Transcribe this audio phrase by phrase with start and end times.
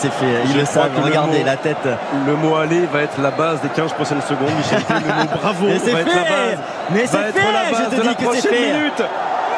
[0.00, 0.42] C'est fait.
[0.46, 0.90] Il le savent.
[1.02, 1.88] Regardez la tête.
[2.26, 4.50] Le mot aller va être la base des 15 prochaines secondes.
[4.56, 6.58] Michel le mot bravo Mais c'est fait.
[6.90, 7.40] Mais c'est fait.
[7.72, 8.72] Je te dis que c'est fait.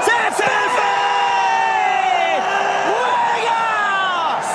[0.00, 0.50] C'est fait.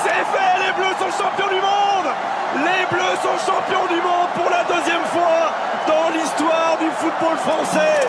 [0.02, 0.52] C'est fait.
[0.66, 2.08] Les Bleus sont champions du monde.
[2.56, 5.52] Les Bleus sont champions du monde pour la deuxième fois
[5.86, 8.08] dans l'histoire du football français.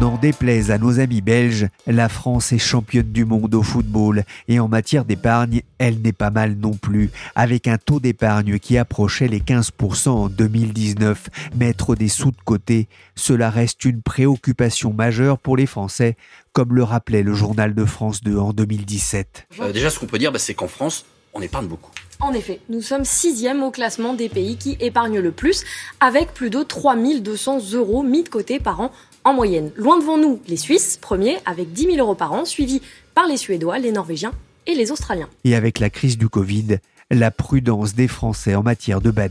[0.00, 4.60] N'en déplaise à nos amis belges, la France est championne du monde au football et
[4.60, 9.26] en matière d'épargne, elle n'est pas mal non plus, avec un taux d'épargne qui approchait
[9.26, 11.30] les 15% en 2019.
[11.56, 16.16] Mettre des sous de côté, cela reste une préoccupation majeure pour les Français,
[16.52, 19.48] comme le rappelait le journal de France 2 en 2017.
[19.58, 21.90] Euh, déjà, ce qu'on peut dire, bah, c'est qu'en France, on épargne beaucoup.
[22.20, 25.64] En effet, nous sommes sixième au classement des pays qui épargnent le plus,
[26.00, 28.90] avec plus de 3200 euros mis de côté par an
[29.22, 29.70] en moyenne.
[29.76, 32.82] Loin devant nous, les Suisses, premiers, avec 10 000 euros par an, suivis
[33.14, 34.32] par les Suédois, les Norvégiens
[34.66, 35.28] et les Australiens.
[35.44, 36.78] Et avec la crise du Covid,
[37.10, 39.28] la prudence des Français en matière de bas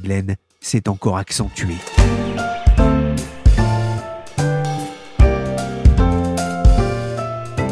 [0.62, 1.78] s'est encore accentuée.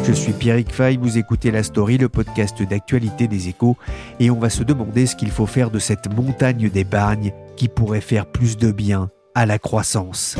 [0.06, 3.76] Je suis Pierrick Fay, vous écoutez La Story, le podcast d'actualité des échos,
[4.20, 8.00] et on va se demander ce qu'il faut faire de cette montagne d'épargne qui pourrait
[8.00, 10.36] faire plus de bien à la croissance.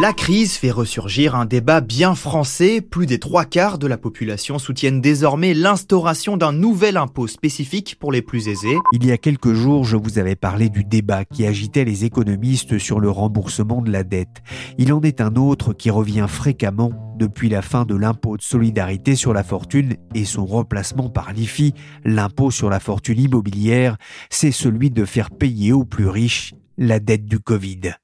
[0.00, 2.80] La crise fait ressurgir un débat bien français.
[2.80, 8.12] Plus des trois quarts de la population soutiennent désormais l'instauration d'un nouvel impôt spécifique pour
[8.12, 8.78] les plus aisés.
[8.92, 12.78] Il y a quelques jours, je vous avais parlé du débat qui agitait les économistes
[12.78, 14.40] sur le remboursement de la dette.
[14.78, 19.16] Il en est un autre qui revient fréquemment depuis la fin de l'impôt de solidarité
[19.16, 21.74] sur la fortune et son remplacement par l'IFI,
[22.04, 23.96] l'impôt sur la fortune immobilière,
[24.30, 27.94] c'est celui de faire payer aux plus riches la dette du Covid.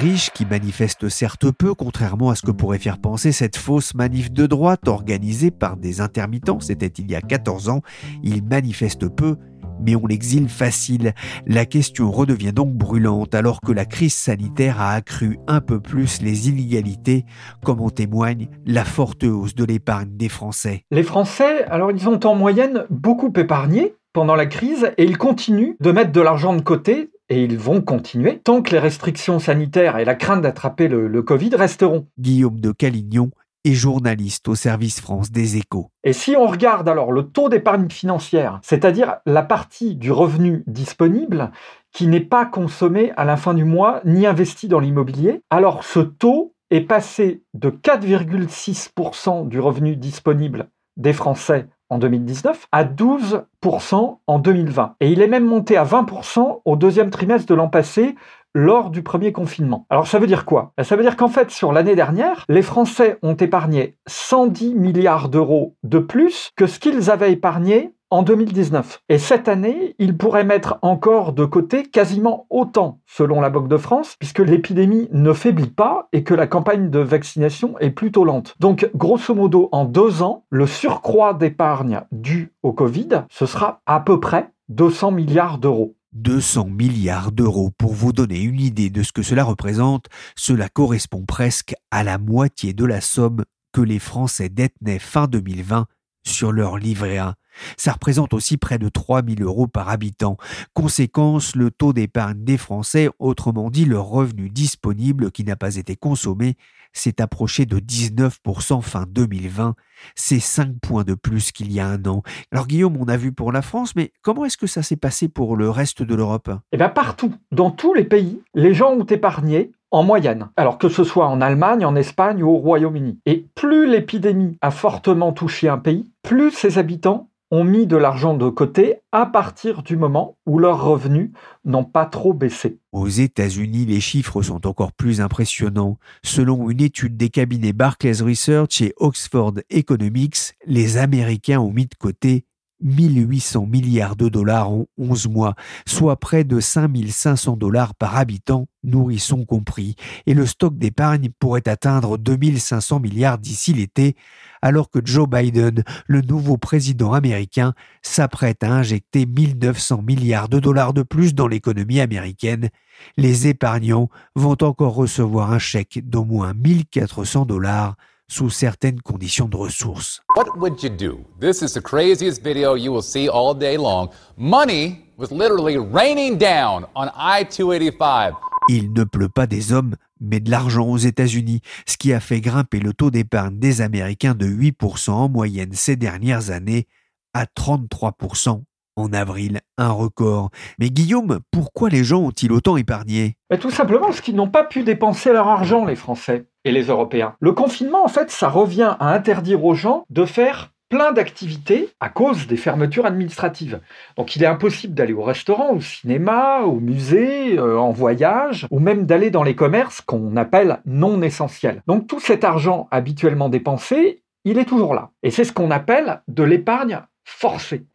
[0.00, 4.32] Riches qui manifestent certes peu, contrairement à ce que pourrait faire penser cette fausse manif
[4.32, 7.82] de droite organisée par des intermittents, c'était il y a 14 ans.
[8.22, 9.36] Ils manifestent peu,
[9.78, 11.12] mais on l'exile facile.
[11.46, 16.22] La question redevient donc brûlante alors que la crise sanitaire a accru un peu plus
[16.22, 17.26] les inégalités,
[17.62, 20.84] comme en témoigne la forte hausse de l'épargne des Français.
[20.90, 25.76] Les Français, alors ils ont en moyenne beaucoup épargné pendant la crise et ils continuent
[25.78, 29.96] de mettre de l'argent de côté et ils vont continuer tant que les restrictions sanitaires
[29.96, 32.06] et la crainte d'attraper le, Covid resteront.
[32.18, 33.30] Guillaume de Calignon
[33.64, 35.90] est journaliste au service France des échos.
[36.02, 41.52] Et si on regarde alors le taux d'épargne financière, c'est-à-dire la partie du revenu disponible
[41.92, 46.00] qui n'est pas consommée à la fin du mois ni investie dans l'immobilier, alors ce
[46.00, 54.38] taux est passé de 4,6% du revenu disponible des Français en 2019 à 12% en
[54.38, 54.94] 2020.
[55.00, 58.14] Et il est même monté à 20% au deuxième trimestre de l'an passé
[58.54, 59.86] lors du premier confinement.
[59.90, 60.72] Alors ça veut dire quoi?
[60.82, 65.76] Ça veut dire qu'en fait, sur l'année dernière, les Français ont épargné 110 milliards d'euros
[65.82, 69.02] de plus que ce qu'ils avaient épargné en 2019.
[69.08, 73.76] Et cette année, ils pourraient mettre encore de côté quasiment autant, selon la Banque de
[73.76, 78.54] France, puisque l'épidémie ne faiblit pas et que la campagne de vaccination est plutôt lente.
[78.60, 84.00] Donc, grosso modo, en deux ans, le surcroît d'épargne dû au Covid, ce sera à
[84.00, 85.96] peu près 200 milliards d'euros.
[86.12, 87.70] 200 milliards d'euros.
[87.78, 90.06] Pour vous donner une idée de ce que cela représente,
[90.36, 95.86] cela correspond presque à la moitié de la somme que les Français détenaient fin 2020
[96.24, 97.34] sur leur livret A.
[97.76, 100.36] Ça représente aussi près de 3 000 euros par habitant.
[100.74, 105.96] Conséquence, le taux d'épargne des Français, autrement dit le revenu disponible qui n'a pas été
[105.96, 106.56] consommé,
[106.92, 109.74] s'est approché de 19% fin 2020.
[110.14, 112.22] C'est 5 points de plus qu'il y a un an.
[112.50, 115.28] Alors Guillaume, on a vu pour la France, mais comment est-ce que ça s'est passé
[115.28, 116.50] pour le reste de l'Europe?
[116.72, 120.48] Eh bien partout, dans tous les pays, les gens ont épargné en moyenne.
[120.56, 123.18] Alors que ce soit en Allemagne, en Espagne ou au Royaume-Uni.
[123.26, 128.34] Et plus l'épidémie a fortement touché un pays, plus ces habitants ont mis de l'argent
[128.34, 131.30] de côté à partir du moment où leurs revenus
[131.64, 132.78] n'ont pas trop baissé.
[132.92, 135.98] Aux États-Unis, les chiffres sont encore plus impressionnants.
[136.22, 141.94] Selon une étude des cabinets Barclays Research et Oxford Economics, les Américains ont mis de
[141.98, 142.44] côté
[142.82, 145.54] 1800 milliards de dollars en 11 mois,
[145.86, 149.96] soit près de 5500 dollars par habitant, nourrisson compris,
[150.26, 154.16] et le stock d'épargne pourrait atteindre 2500 milliards d'ici l'été,
[154.62, 160.92] alors que Joe Biden, le nouveau président américain, s'apprête à injecter 1900 milliards de dollars
[160.92, 162.68] de plus dans l'économie américaine.
[163.16, 167.96] Les épargnants vont encore recevoir un chèque d'au moins 1400 dollars
[168.30, 170.22] sous certaines conditions de ressources.
[170.36, 171.24] What would you do?
[171.40, 174.10] This is the craziest video you will see all day long.
[174.38, 178.34] Money was literally raining down on I-285.
[178.68, 182.40] Il ne pleut pas des hommes, mais de l'argent aux États-Unis, ce qui a fait
[182.40, 186.86] grimper le taux d'épargne des Américains de 8% en moyenne ces dernières années
[187.34, 188.62] à 33%
[188.96, 190.50] en avril, un record.
[190.78, 193.36] Mais Guillaume, pourquoi les gens ont-ils autant épargné?
[193.60, 197.34] Tout simplement parce qu'ils n'ont pas pu dépenser leur argent, les Français et les Européens.
[197.40, 202.08] Le confinement, en fait, ça revient à interdire aux gens de faire plein d'activités à
[202.08, 203.80] cause des fermetures administratives.
[204.16, 208.80] Donc il est impossible d'aller au restaurant, au cinéma, au musée, euh, en voyage, ou
[208.80, 211.82] même d'aller dans les commerces qu'on appelle non essentiels.
[211.86, 215.10] Donc tout cet argent habituellement dépensé, il est toujours là.
[215.22, 217.00] Et c'est ce qu'on appelle de l'épargne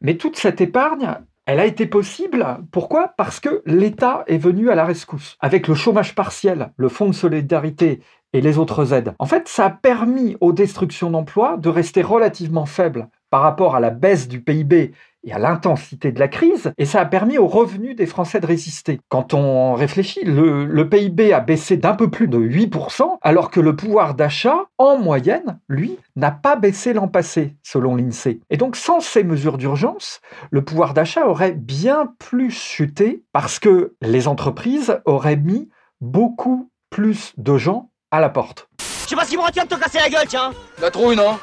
[0.01, 1.15] Mais toute cette épargne,
[1.45, 2.45] elle a été possible.
[2.71, 3.13] Pourquoi?
[3.17, 5.37] Parce que l'État est venu à la rescousse.
[5.39, 8.01] Avec le chômage partiel, le fonds de solidarité
[8.33, 9.13] et les autres aides.
[9.19, 13.79] En fait, ça a permis aux destructions d'emplois de rester relativement faibles par rapport à
[13.79, 14.93] la baisse du PIB
[15.25, 18.45] et à l'intensité de la crise, et ça a permis aux revenus des Français de
[18.45, 19.01] résister.
[19.09, 23.75] Quand on réfléchit, le, PIB a baissé d'un peu plus de 8%, alors que le
[23.75, 28.39] pouvoir d'achat, en moyenne, lui, n'a pas baissé l'an passé, selon l'INSEE.
[28.51, 33.95] Et donc, sans ces mesures d'urgence, le pouvoir d'achat aurait bien plus chuté, parce que
[34.01, 35.69] les entreprises auraient mis
[36.01, 38.69] beaucoup plus de gens à la porte.
[38.79, 41.37] Je sais pas si me retient de te casser la gueule, tiens La trouille, non?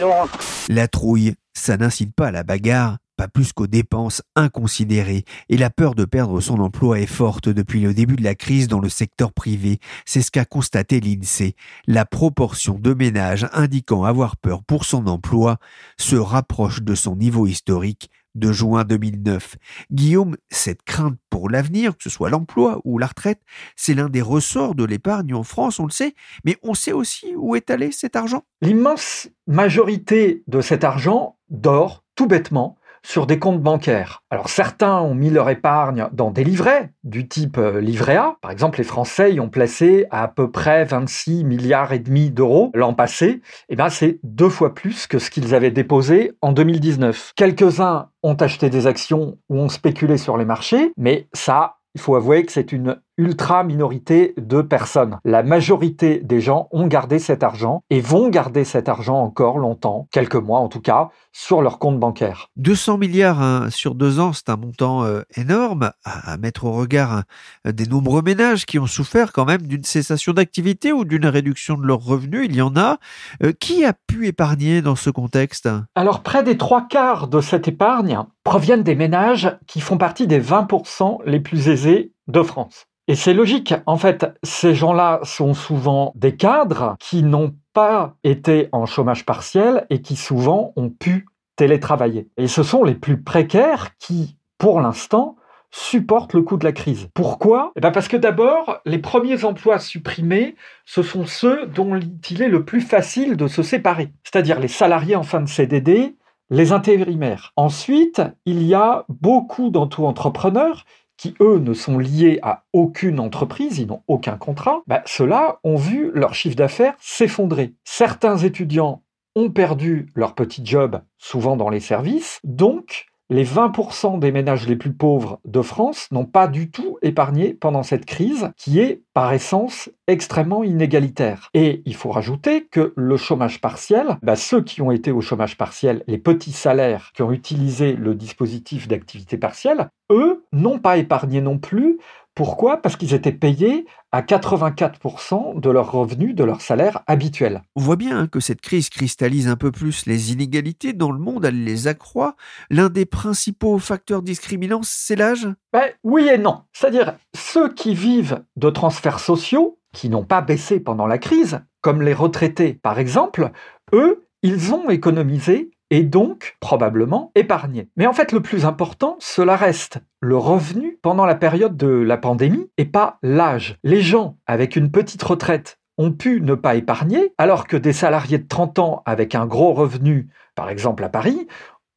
[0.00, 0.28] Laurent.
[0.68, 5.70] La trouille, ça n'incite pas à la bagarre, pas plus qu'aux dépenses inconsidérées, et la
[5.70, 8.88] peur de perdre son emploi est forte depuis le début de la crise dans le
[8.88, 9.78] secteur privé.
[10.06, 11.54] C'est ce qu'a constaté l'INSEE.
[11.86, 15.58] La proportion de ménages indiquant avoir peur pour son emploi
[15.98, 19.56] se rapproche de son niveau historique de juin 2009.
[19.90, 23.40] Guillaume, cette crainte pour l'avenir, que ce soit l'emploi ou la retraite,
[23.76, 26.14] c'est l'un des ressorts de l'épargne en France, on le sait,
[26.44, 28.44] mais on sait aussi où est allé cet argent.
[28.60, 34.22] L'immense majorité de cet argent dort tout bêtement sur des comptes bancaires.
[34.30, 38.36] Alors certains ont mis leur épargne dans des livrets du type euh, livret A.
[38.40, 42.70] Par exemple, les Français y ont placé à, peu près 26 milliards et demi d'euros
[42.74, 43.42] l'an passé.
[43.68, 47.32] Eh bien, c'est deux fois plus que ce qu'ils avaient déposé en 2019.
[47.36, 52.14] Quelques-uns ont acheté des actions ou ont spéculé sur les marchés, mais ça, il faut
[52.14, 55.18] avouer que c'est une ultra minorité de personnes.
[55.24, 60.08] La majorité des gens ont gardé cet argent et vont garder cet argent encore longtemps,
[60.10, 62.48] quelques mois en tout cas, sur leur compte bancaire.
[62.56, 67.12] 200 milliards hein, sur deux ans, c'est un montant euh, énorme à, mettre au regard
[67.12, 67.24] hein,
[67.70, 71.86] des nombreux ménages qui ont souffert quand même d'une cessation d'activité ou d'une réduction de
[71.86, 72.46] leurs revenus.
[72.46, 72.98] Il y en a.
[73.42, 75.68] Euh, qui a pu épargner dans ce contexte?
[75.94, 80.40] Alors près des trois quarts de cette épargne proviennent des ménages qui font partie des
[80.40, 82.86] 20% les plus aisés de France.
[83.12, 83.74] Et c'est logique.
[83.84, 89.86] En fait, ces gens-là sont souvent des cadres qui n'ont pas été en chômage partiel
[89.90, 91.26] et qui souvent ont pu
[91.56, 92.30] télétravailler.
[92.38, 95.36] Et ce sont les plus précaires qui, pour l'instant,
[95.70, 97.10] supportent le coût de la crise.
[97.12, 97.72] Pourquoi?
[97.76, 102.00] Eh ben Parce que d'abord, les premiers emplois supprimés, ce sont ceux dont
[102.30, 106.16] il est le plus facile de se séparer, c'est-à-dire les salariés en fin de CDD,
[106.48, 107.52] les intérimaires.
[107.56, 110.86] Ensuite, il y a beaucoup d'entre-entrepreneurs
[111.22, 115.76] qui, eux, ne sont liés à aucune entreprise, ils n'ont aucun contrat, bah, ceux-là ont
[115.76, 117.74] vu leur chiffre d'affaires s'effondrer.
[117.84, 119.04] Certains étudiants
[119.36, 124.76] ont perdu leur petit job, souvent dans les services, donc les 20% des ménages les
[124.76, 129.32] plus pauvres de France n'ont pas du tout épargné pendant cette crise qui est par
[129.32, 131.48] essence extrêmement inégalitaire.
[131.54, 135.56] Et il faut rajouter que le chômage partiel, bah, ceux qui ont été au chômage
[135.56, 141.40] partiel, les petits salaires qui ont utilisé le dispositif d'activité partielle, eux n'ont pas épargné
[141.40, 141.98] non plus
[142.34, 142.80] pourquoi?
[142.80, 147.62] Parce qu'ils étaient payés à 84% de leurs revenus, de leur salaire habituel.
[147.76, 151.18] On voit bien hein, que cette crise cristallise un peu plus les inégalités dans le
[151.18, 152.36] monde, elle les accroît.
[152.70, 155.48] L'un des principaux facteurs discriminants, c'est l'âge?
[155.72, 156.62] Ben, Oui et non.
[156.72, 162.00] C'est-à-dire, ceux qui vivent de transferts sociaux, qui n'ont pas baissé pendant la crise, comme
[162.00, 163.50] les retraités par exemple,
[163.92, 167.90] eux, ils ont économisé et donc probablement épargné.
[167.98, 172.16] Mais en fait, le plus important, cela reste le revenu pendant la période de la
[172.16, 173.76] pandémie et pas l'âge.
[173.84, 178.38] Les gens avec une petite retraite ont pu ne pas épargner, alors que des salariés
[178.38, 181.46] de 30 ans avec un gros revenu, par exemple à Paris,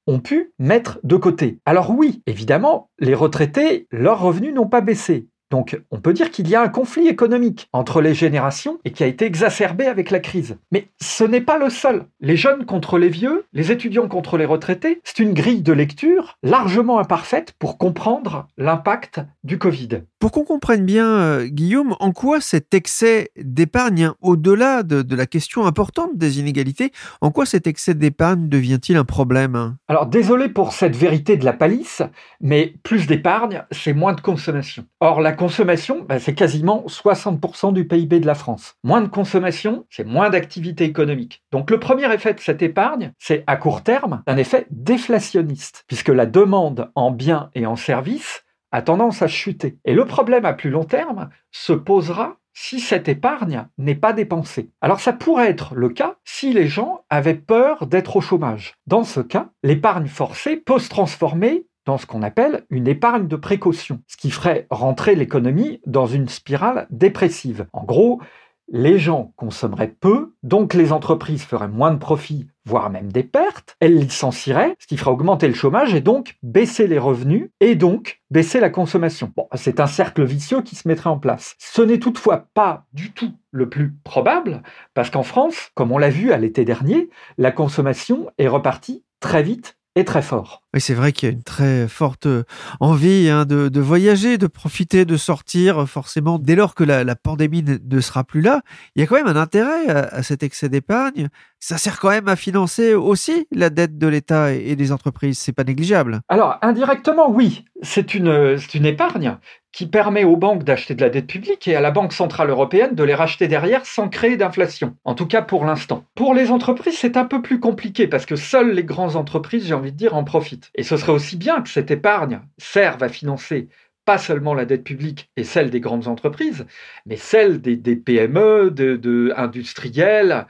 [0.07, 1.59] ont pu mettre de côté.
[1.65, 5.29] Alors oui, évidemment, les retraités, leurs revenus n'ont pas baissé.
[5.51, 9.03] Donc on peut dire qu'il y a un conflit économique entre les générations et qui
[9.03, 10.57] a été exacerbé avec la crise.
[10.71, 12.05] Mais ce n'est pas le seul.
[12.19, 16.37] Les jeunes contre les vieux, les étudiants contre les retraités, c'est une grille de lecture
[16.43, 20.01] largement imparfaite pour comprendre l'impact du Covid.
[20.25, 25.67] Pour qu'on comprenne bien, euh, Guillaume, en quoi cet excès d'épargne, au-delà de, la question
[25.67, 26.91] importante des inégalités,
[27.21, 31.53] en quoi cet excès d'épargne devient-il un problème Alors désolé pour cette vérité de la
[31.53, 32.01] palisse,
[32.41, 34.85] mais plus d'épargne, c'est moins de consommation.
[34.99, 38.77] Or la consommation, bah, c'est quasiment 60% du PIB de la France.
[38.83, 41.43] Moins de consommation, c'est moins d'activité économique.
[41.51, 46.09] Donc le premier effet de cette épargne, c'est à court terme un effet déflationniste, puisque
[46.09, 48.41] la demande en biens et en services
[48.75, 49.77] a tendance à chuter.
[49.85, 54.69] Et le problème à plus long terme se posera si cette épargne n'est pas dépensée.
[54.81, 58.75] Alors ça pourrait être le cas si les gens avaient peur d'être au chômage.
[58.85, 63.35] Dans ce cas, l'épargne forcée peut se transformer dans ce qu'on appelle une épargne de
[63.37, 67.67] précaution, ce qui ferait rentrer l'économie dans une spirale dépressive.
[67.71, 68.19] En gros,
[68.67, 73.75] les gens consommeraient peu, donc les entreprises feraient moins de profits, voire même des pertes,
[73.79, 78.21] elles licencieraient, ce qui ferait augmenter le chômage et donc baisser les revenus et donc
[78.31, 79.31] baisser la consommation.
[79.53, 81.55] C'est un cercle vicieux qui se mettrait en place.
[81.59, 86.09] Ce n'est toutefois pas du tout le plus probable, parce qu'en France, comme on l'a
[86.09, 90.61] vu à l'été dernier, la consommation est repartie très vite et très fort.
[90.73, 92.43] Oui, c'est vrai qu'il y a une très forte euh,
[92.81, 95.87] envie hein, de, voyager, de profiter, de sortir.
[95.87, 98.61] Forcément, dès lors que la, pandémie ne sera plus là,
[98.95, 101.29] il y a quand même un intérêt à, cet excès d'épargne.
[101.67, 105.39] Ça sert quand même à financer aussi la dette de l'État et, des entreprises.
[105.39, 106.21] C'est pas négligeable.
[106.29, 107.65] Alors, indirectement, oui.
[107.81, 109.39] C'est une, épargne
[109.71, 112.93] qui permet aux banques d'acheter de la dette publique et à la Banque Centrale Européenne
[112.93, 114.95] de les racheter derrière sans créer d'inflation.
[115.05, 116.05] En tout cas pour l'instant.
[116.13, 119.73] Pour les entreprises, c'est un peu plus compliqué parce que seules les grandes entreprises, j'ai
[119.73, 120.69] envie de dire, en profitent.
[120.75, 123.69] Et ce serait aussi bien que cette épargne serve à financer
[124.05, 126.67] pas seulement la dette publique et celle des grandes entreprises,
[127.07, 130.45] mais celle des, PME, de, de industriels,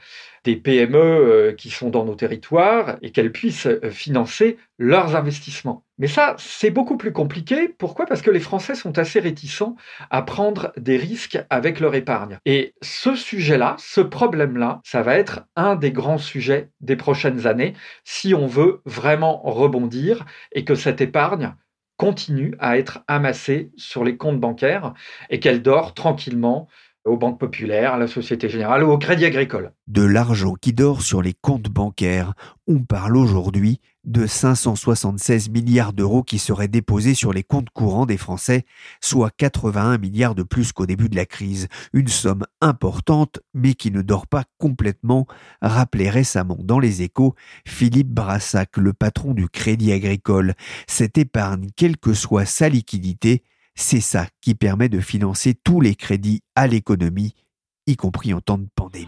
[0.46, 5.82] des PME euh, qui sont dans nos territoires et qu'elles puissent euh, financer leurs investissements.
[5.98, 7.68] Mais ça, c'est beaucoup plus compliqué.
[7.68, 8.06] Pourquoi?
[8.06, 9.74] Parce que les Français sont assez réticents
[10.10, 12.38] à prendre des risques avec leur épargne.
[12.46, 17.74] Et ce sujet-là, ce problème-là, ça va être un des grands sujets des prochaines années
[18.04, 21.54] si on veut vraiment rebondir et que cette épargne
[21.96, 24.92] continue à être amassée sur les comptes bancaires
[25.30, 26.68] et qu'elle dort tranquillement
[27.06, 29.72] aux banques populaires, à la Société Générale ou au Crédit Agricole.
[29.86, 32.34] De l'argent qui dort sur les comptes bancaires,
[32.66, 38.16] on parle aujourd'hui de 576 milliards d'euros qui seraient déposés sur les comptes courants des
[38.16, 38.64] Français,
[39.00, 41.68] soit 81 milliards de plus qu'au début de la crise.
[41.92, 45.26] Une somme importante, mais qui ne dort pas complètement,
[45.60, 47.34] rappelait récemment dans les échos
[47.66, 50.54] Philippe Brassac, le patron du Crédit Agricole.
[50.86, 53.42] Cette épargne, quelle que soit sa liquidité,
[53.76, 57.34] c'est ça qui permet de financer tous les crédits à l'économie,
[57.86, 59.06] y compris en temps de pandémie.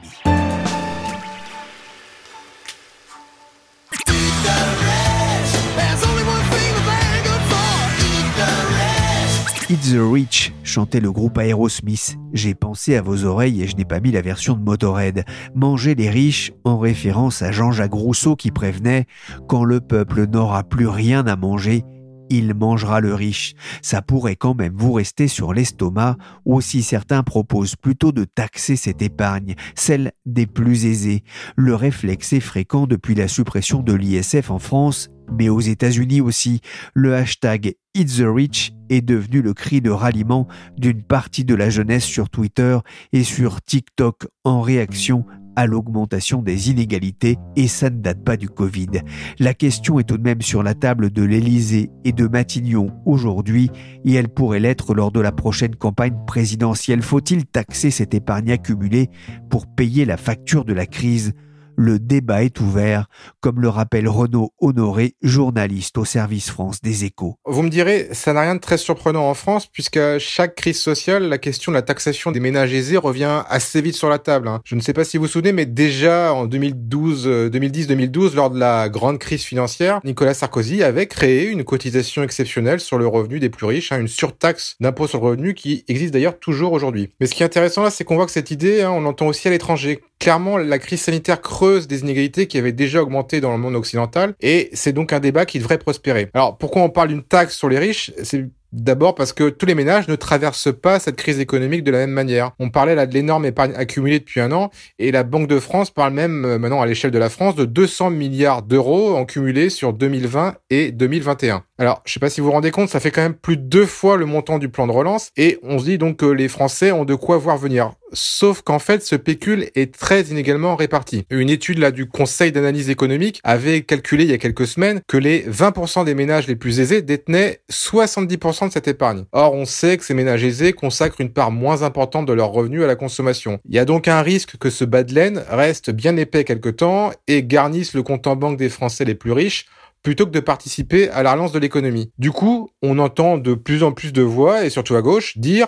[9.71, 12.17] It's the Rich, chantait le groupe Aerosmith.
[12.33, 15.27] J'ai pensé à vos oreilles et je n'ai pas mis la version de Motorhead.
[15.55, 19.05] Manger les riches en référence à Jean-Jacques Rousseau qui prévenait
[19.47, 21.85] Quand le peuple n'aura plus rien à manger,
[22.31, 23.55] il mangera le riche.
[23.83, 28.77] Ça pourrait quand même vous rester sur l'estomac, ou si certains proposent plutôt de taxer
[28.77, 31.25] cette épargne, celle des plus aisés.
[31.57, 36.61] Le réflexe est fréquent depuis la suppression de l'ISF en France, mais aux États-Unis aussi.
[36.95, 41.71] Le hashtag It's the Rich est devenu le cri de ralliement d'une partie de la
[41.71, 42.79] jeunesse sur Twitter
[43.13, 45.25] et sur TikTok en réaction
[45.59, 49.03] à l'augmentation des inégalités et ça ne date pas du Covid.
[49.41, 53.69] La question est tout de même sur la table de l'Élysée et de Matignon aujourd'hui
[54.05, 57.03] et elle pourrait l'être lors de la prochaine campagne présidentielle.
[57.03, 59.11] Faut-il taxer cette épargne accumulée
[59.51, 61.33] pour payer la facture de la crise?
[61.79, 63.07] Le débat est ouvert,
[63.41, 67.37] comme le rappelle Renaud Honoré, journaliste au service France des échos.
[67.47, 71.29] Vous me direz, ça n'a rien de très surprenant en France, puisque chaque crise sociale,
[71.29, 74.49] la question de la taxation des ménages aisés revient assez vite sur la table.
[74.49, 74.61] Hein.
[74.65, 78.51] Je ne sais pas si vous vous souvenez, mais déjà en 2012, 2010-2012, euh, lors
[78.51, 83.39] de la grande crise financière, Nicolas Sarkozy avait créé une cotisation exceptionnelle sur le revenu
[83.39, 87.11] des plus riches, hein, une surtaxe d'impôt sur le revenu qui existe d'ailleurs toujours aujourd'hui.
[87.21, 89.29] Mais ce qui est intéressant là, c'est qu'on voit que cette idée, hein, on l'entend
[89.29, 90.01] aussi à l'étranger.
[90.19, 94.35] Clairement, la crise sanitaire creuse des inégalités qui avaient déjà augmenté dans le monde occidental,
[94.41, 96.31] et c'est donc un débat qui devrait prospérer.
[96.35, 98.13] Alors, pourquoi on parle d'une taxe sur les riches?
[98.23, 101.99] C'est D'abord parce que tous les ménages ne traversent pas cette crise économique de la
[101.99, 102.51] même manière.
[102.59, 105.91] On parlait là de l'énorme épargne accumulée depuis un an et la Banque de France
[105.91, 109.71] parle même euh, maintenant à l'échelle de la France de 200 milliards d'euros en cumulé
[109.71, 111.63] sur 2020 et 2021.
[111.79, 113.63] Alors, je sais pas si vous vous rendez compte, ça fait quand même plus de
[113.63, 116.49] deux fois le montant du plan de relance et on se dit donc que les
[116.49, 117.93] Français ont de quoi voir venir.
[118.13, 121.25] Sauf qu'en fait, ce pécule est très inégalement réparti.
[121.31, 125.17] Une étude là du Conseil d'analyse économique avait calculé il y a quelques semaines que
[125.17, 129.25] les 20% des ménages les plus aisés détenaient 70% de cette épargne.
[129.33, 132.83] Or, on sait que ces ménages aisés consacrent une part moins importante de leurs revenus
[132.83, 133.61] à la consommation.
[133.69, 136.69] Il y a donc un risque que ce bas de laine reste bien épais quelque
[136.71, 139.67] temps et garnisse le compte en banque des Français les plus riches
[140.03, 142.13] plutôt que de participer à la relance de l'économie.
[142.19, 145.67] Du coup, on entend de plus en plus de voix, et surtout à gauche, dire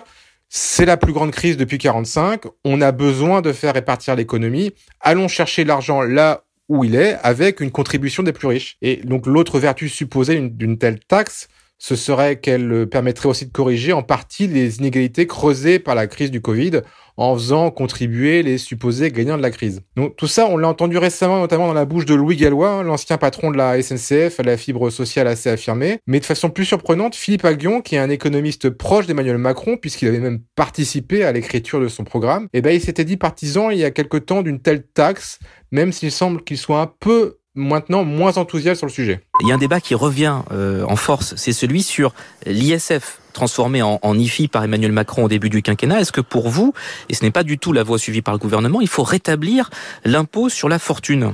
[0.53, 2.43] c'est la plus grande crise depuis 45.
[2.65, 4.73] On a besoin de faire répartir l'économie.
[4.99, 8.75] Allons chercher l'argent là où il est avec une contribution des plus riches.
[8.81, 13.93] Et donc l'autre vertu supposée d'une telle taxe, ce serait qu'elle permettrait aussi de corriger
[13.93, 16.81] en partie les inégalités creusées par la crise du Covid
[17.17, 19.81] en faisant contribuer les supposés gagnants de la crise.
[19.95, 22.83] Donc tout ça, on l'a entendu récemment, notamment dans la bouche de Louis Gallois, hein,
[22.83, 25.99] l'ancien patron de la SNCF à la fibre sociale assez affirmée.
[26.07, 30.07] Mais de façon plus surprenante, Philippe Aguillon, qui est un économiste proche d'Emmanuel Macron, puisqu'il
[30.07, 33.77] avait même participé à l'écriture de son programme, eh ben il s'était dit partisan il
[33.77, 35.39] y a quelque temps d'une telle taxe,
[35.71, 39.21] même s'il semble qu'il soit un peu maintenant moins enthousiaste sur le sujet.
[39.41, 42.13] Il y a un débat qui revient euh, en force, c'est celui sur
[42.45, 46.01] l'ISF transformé en, IFI par Emmanuel Macron au début du quinquennat.
[46.01, 46.73] Est-ce que pour vous,
[47.09, 49.69] et ce n'est pas du tout la voie suivie par le gouvernement, il faut rétablir
[50.05, 51.33] l'impôt sur la fortune?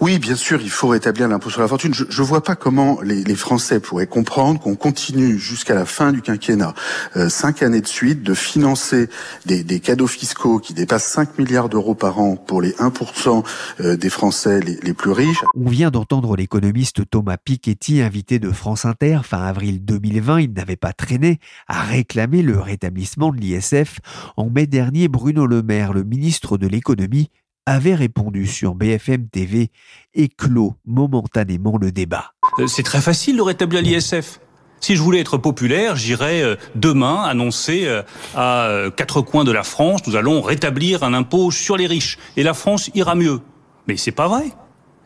[0.00, 1.94] Oui, bien sûr, il faut rétablir l'impôt sur la fortune.
[1.94, 6.22] Je ne vois pas comment les, Français pourraient comprendre qu'on continue jusqu'à la fin du
[6.22, 6.74] quinquennat,
[7.16, 9.08] euh, cinq années de suite, de financer
[9.44, 13.44] des, des cadeaux fiscaux qui dépassent 5 milliards d'euros par an pour les 1%
[13.80, 15.44] euh, des Français les, les, plus riches.
[15.54, 20.40] On vient d'entendre l'économiste Thomas Piketty, invité de France Inter fin avril 2020.
[20.40, 21.38] Il n'avait pas traîné
[21.68, 24.00] à réclamer le rétablissement de l'ISF.
[24.36, 27.30] En mai dernier, Bruno Le Maire, le ministre de l'économie,
[27.66, 29.70] avait répondu sur BFM TV
[30.14, 32.32] et clos momentanément le débat.
[32.58, 34.40] Euh, c'est très facile de rétablir l'ISF.
[34.80, 38.02] Si je voulais être populaire, j'irais euh, demain annoncer euh,
[38.34, 42.42] à quatre coins de la France, nous allons rétablir un impôt sur les riches et
[42.42, 43.40] la France ira mieux.
[43.88, 44.52] Mais c'est pas vrai.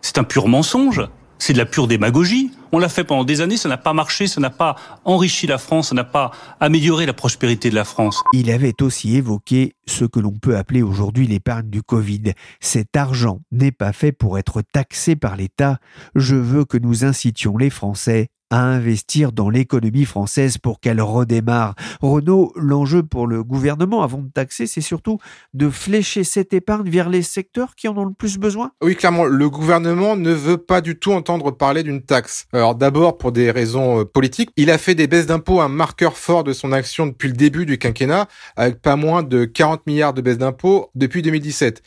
[0.03, 1.03] C'est un pur mensonge.
[1.41, 2.51] C'est de la pure démagogie.
[2.71, 4.77] On l'a fait pendant des années, ça n'a pas marché, ça n'a pas
[5.07, 8.23] enrichi la France, ça n'a pas amélioré la prospérité de la France.
[8.35, 12.35] Il avait aussi évoqué ce que l'on peut appeler aujourd'hui l'épargne du Covid.
[12.61, 15.79] Cet argent n'est pas fait pour être taxé par l'État.
[16.15, 21.75] Je veux que nous incitions les Français à investir dans l'économie française pour qu'elle redémarre.
[22.01, 25.19] Renaud, l'enjeu pour le gouvernement avant de taxer, c'est surtout
[25.55, 29.25] de flécher cette épargne vers les secteurs qui en ont le plus besoin Oui, clairement,
[29.25, 32.47] le gouvernement ne veut pas du tout entendre parler d'une taxe.
[32.53, 36.17] Alors d'abord pour des raisons euh, politiques, il a fait des baisses d'impôts un marqueur
[36.17, 40.15] fort de son action depuis le début du quinquennat, avec pas moins de 40 milliards
[40.15, 41.83] de baisses d'impôts depuis 2017.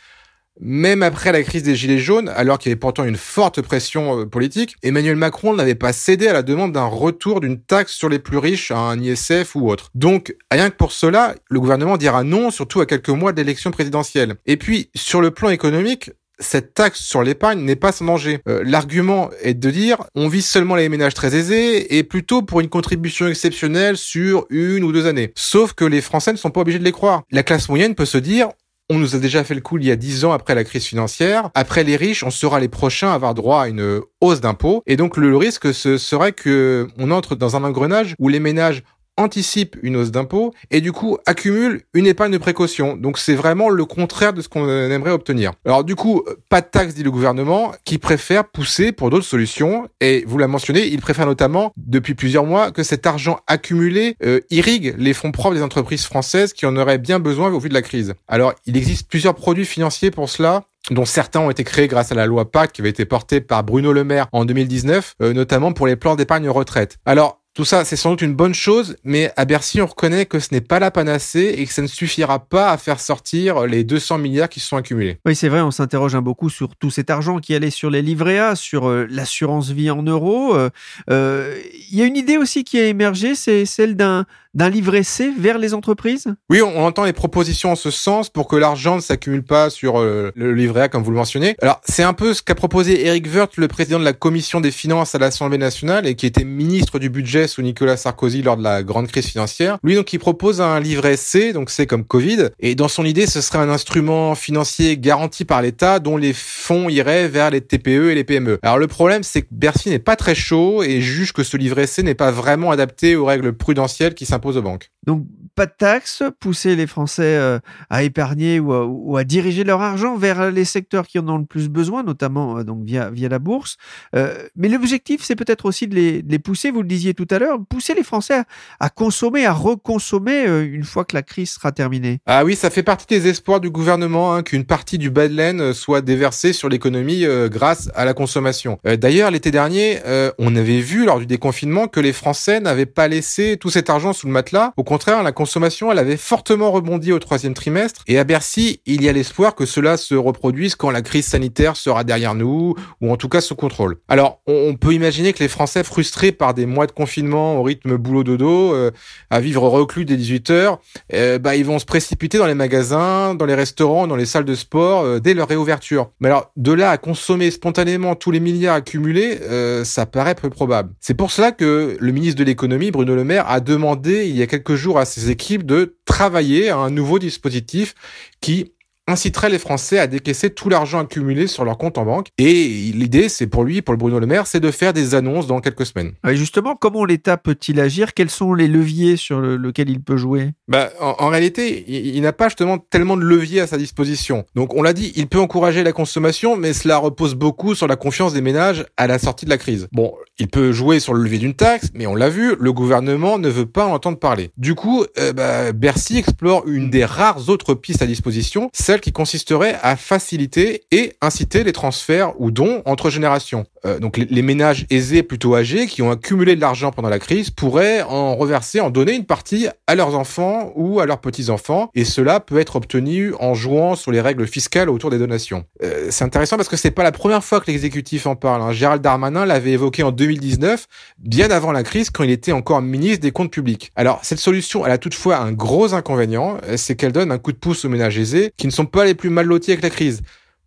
[0.60, 4.20] Même après la crise des Gilets jaunes, alors qu'il y avait pourtant une forte pression
[4.20, 8.08] euh, politique, Emmanuel Macron n'avait pas cédé à la demande d'un retour d'une taxe sur
[8.08, 9.89] les plus riches, à un ISF ou autre.
[9.96, 13.72] Donc, rien que pour cela, le gouvernement dira non, surtout à quelques mois de l'élection
[13.72, 14.36] présidentielle.
[14.46, 18.39] Et puis, sur le plan économique, cette taxe sur l'épargne n'est pas sans danger.
[18.48, 22.60] Euh, l'argument est de dire on vise seulement les ménages très aisés et plutôt pour
[22.60, 25.32] une contribution exceptionnelle sur une ou deux années.
[25.36, 27.24] Sauf que les Français ne sont pas obligés de les croire.
[27.32, 28.50] La classe moyenne peut se dire
[28.89, 30.86] on nous a déjà fait le coup il y a dix ans après la crise
[30.86, 31.50] financière.
[31.56, 34.84] Après les riches, on sera les prochains à avoir droit à une hausse d'impôts.
[34.86, 38.84] Et donc le risque ce serait que on entre dans un engrenage où les ménages
[39.17, 42.95] anticipe une hausse d'impôts et du coup accumule une épargne de précaution.
[42.95, 45.52] Donc c'est vraiment le contraire de ce qu'on aimerait obtenir.
[45.65, 49.88] Alors du coup, pas de taxe dit le gouvernement qui préfère pousser pour d'autres solutions
[50.02, 54.39] et vous l'a mentionné, il préfère notamment depuis plusieurs mois que cet argent accumulé euh,
[54.49, 57.73] irrigue les fonds propres des entreprises françaises qui en auraient bien besoin au vu de
[57.73, 58.13] la crise.
[58.28, 62.15] Alors il existe plusieurs produits financiers pour cela dont certains ont été créés grâce à
[62.15, 65.71] la loi PAC qui avait été portée par Bruno Le Maire en 2019, euh, notamment
[65.71, 66.97] pour les plans d'épargne retraite.
[67.06, 70.39] Alors, tout ça, c'est sans doute une bonne chose, mais à Bercy, on reconnaît que
[70.39, 73.84] ce n'est pas la panacée et que ça ne suffira pas à faire sortir les
[73.84, 75.20] 200 milliards qui se sont accumulés.
[75.26, 78.02] Oui, c'est vrai, on s'interroge un beaucoup sur tout cet argent qui allait sur les
[78.02, 80.56] livrets sur euh, l'assurance vie en euros.
[80.56, 80.70] Euh,
[81.10, 81.60] euh,
[81.92, 85.32] il y a une idée aussi qui a émergé, c'est celle d'un d'un livret C
[85.38, 86.28] vers les entreprises?
[86.50, 90.00] Oui, on, entend les propositions en ce sens pour que l'argent ne s'accumule pas sur
[90.00, 91.56] euh, le livret A, comme vous le mentionnez.
[91.62, 94.72] Alors, c'est un peu ce qu'a proposé Eric Woerth, le président de la commission des
[94.72, 98.63] finances à l'Assemblée nationale et qui était ministre du budget sous Nicolas Sarkozy lors de
[98.63, 99.78] la grande crise financière.
[99.84, 102.50] Lui, donc, il propose un livret C, donc c'est comme Covid.
[102.60, 106.89] Et dans son idée, ce serait un instrument financier garanti par l'État dont les fonds
[106.89, 108.60] iraient vers les TPE et les PME.
[108.62, 111.88] Alors, le problème, c'est que Bercy n'est pas très chaud et juge que ce livret
[111.88, 114.92] C n'est pas vraiment adapté aux règles prudentielles qui s'imposent aux banques.
[115.06, 115.26] Donc,
[115.56, 120.52] pas de taxes, pousser les Français euh, à épargner ou à, diriger leur argent vers
[120.52, 123.78] les secteurs qui en ont le plus besoin, notamment euh, donc via, via la bourse.
[124.16, 127.60] Euh, mais l'objectif, c'est peut-être aussi de les, pousser, vous le disiez tout à l'heure,
[127.70, 128.42] pousser les Français
[128.80, 132.20] à, consommer, à reconsommer une fois que la crise sera terminée.
[132.26, 135.34] Ah oui, ça fait partie des espoirs du gouvernement hein, qu'une partie du bas de
[135.34, 138.80] laine soit déversée sur l'économie grâce à la consommation.
[138.84, 140.00] D'ailleurs, l'été dernier,
[140.38, 144.14] on avait vu lors du déconfinement que les Français n'avaient pas laissé tout cet argent
[144.14, 144.74] sous le matelas.
[144.76, 148.04] Au contraire, la consommation, elle avait fortement rebondi au troisième trimestre.
[148.08, 151.78] Et à Bercy, il y a l'espoir que cela se reproduise quand la crise sanitaire
[151.78, 153.98] sera derrière nous, ou en tout cas sous contrôle.
[154.10, 157.98] Alors, on peut imaginer que les Français frustrés par des mois de confinement au rythme
[157.98, 158.91] boulot-dodo, euh,
[159.30, 160.80] à vivre reclus dès 18 heures,
[161.13, 164.46] euh, bah, ils vont se précipiter dans les magasins, dans les restaurants, dans les salles
[164.46, 166.10] de sport euh, dès leur réouverture.
[166.19, 169.39] Mais alors, de là à consommer spontanément tous les milliards accumulés,
[169.84, 170.93] ça paraît peu probable.
[171.00, 174.42] C'est pour cela que le ministre de l'économie, Bruno Le Maire, a demandé il y
[174.42, 177.96] a quelques jours à ses équipes de travailler à un nouveau dispositif
[178.42, 178.74] qui
[179.08, 182.28] inciterait les Français à décaisser tout l'argent accumulé sur leur compte en banque.
[182.38, 182.54] Et
[182.94, 185.60] l'idée, c'est pour lui, pour le Bruno Le Maire, c'est de faire des annonces dans
[185.60, 186.13] quelques semaines.
[186.28, 188.13] Et justement, comment l'État peut-il agir?
[188.13, 190.52] Quels sont les leviers sur lesquels il peut jouer?
[190.68, 194.46] Bah, en, réalité, il, n'a pas justement tellement de leviers à sa disposition.
[194.56, 197.96] Donc, on l'a dit, il peut encourager la consommation, mais cela repose beaucoup sur la
[197.96, 199.88] confiance des ménages à la sortie de la crise.
[199.92, 203.38] Bon, il peut jouer sur le levier d'une taxe, mais on l'a vu, le gouvernement
[203.38, 204.52] ne veut pas en entendre parler.
[204.58, 208.70] Du coup, euh, bah, Bercy explore une des rares autres pistes à disposition,
[209.02, 213.66] qui consisterait à faciliter et inciter les transferts ou dons entre générations.
[213.86, 217.50] Euh, donc les, ménages aisés plutôt âgés qui ont accumulé de l'argent pendant la crise
[217.50, 222.06] pourraient en reverser, en donner une partie à leurs enfants ou à leurs petits-enfants et
[222.06, 225.66] cela peut être obtenu en jouant sur les règles fiscales autour des donations.
[225.82, 228.62] Euh, c'est intéressant parce que c'est pas la première fois que l'exécutif en parle.
[228.62, 228.72] Hein.
[228.72, 230.88] Gérald Darmanin l'avait évoqué en 2019,
[231.20, 233.92] bien avant la crise quand il était encore ministre des comptes publics.
[233.96, 237.58] Alors cette solution, elle a toutefois un gros inconvénient, c'est qu'elle donne un coup de
[237.58, 240.22] pouce aux ménages aisés qui ne sont pas les plus mal lotis avec la crise.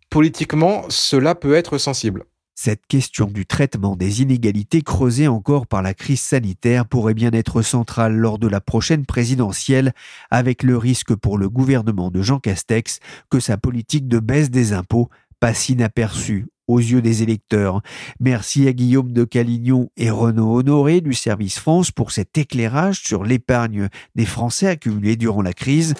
[0.09, 2.23] Politiquement, cela peut être sensible.
[2.59, 7.61] Cette question du traitement des inégalités creusées encore par la crise sanitaire pourrait bien être
[7.61, 9.93] centrale lors de la prochaine présidentielle,
[10.31, 12.99] avec le risque pour le gouvernement de Jean Castex
[13.29, 17.81] que sa politique de baisse des impôts passe inaperçue aux yeux des électeurs.
[18.19, 23.23] Merci à Guillaume de Calignon et Renaud Honoré du Service France pour cet éclairage sur
[23.23, 25.93] l'épargne des Français accumulée durant la crise.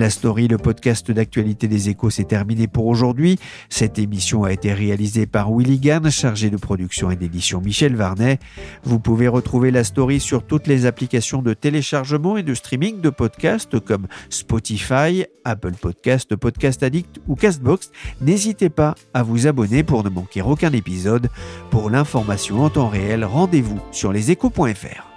[0.00, 3.38] La story, le podcast d'actualité des échos, s'est terminé pour aujourd'hui.
[3.68, 8.38] Cette émission a été réalisée par Willy Gann, chargé de production et d'édition Michel Varnet.
[8.82, 13.10] Vous pouvez retrouver la story sur toutes les applications de téléchargement et de streaming de
[13.10, 17.90] podcasts comme Spotify, Apple Podcast, Podcast Addict ou Castbox.
[18.22, 21.28] N'hésitez pas à vous abonner pour ne manquer aucun épisode.
[21.70, 25.09] Pour l'information en temps réel, rendez-vous sur leséchos.fr.